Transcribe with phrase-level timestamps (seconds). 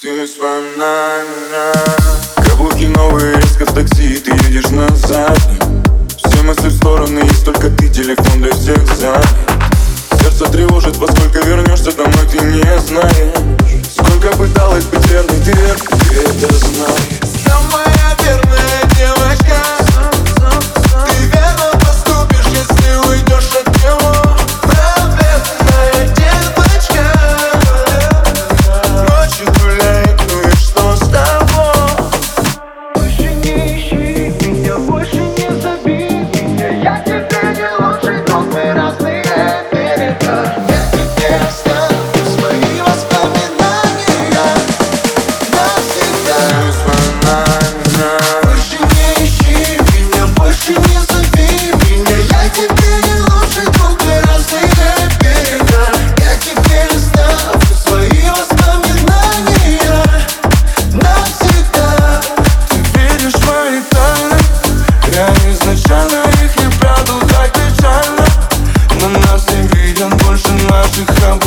[0.00, 1.24] Ты вспоминай
[2.36, 5.38] Каблуки новые, резко в такси Ты едешь назад.
[6.16, 9.26] Все мысли в стороны Есть только ты, телефон для всех занят
[10.20, 13.34] Сердце тревожит, во сколько вернешься домой Ты не знаешь.
[13.92, 16.93] Сколько пыталась быть верной Ты, ты это знаешь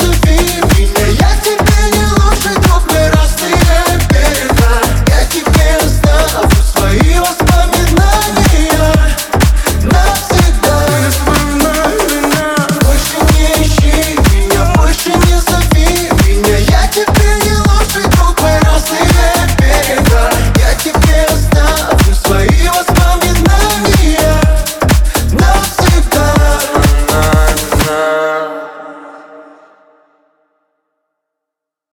[0.00, 0.99] to be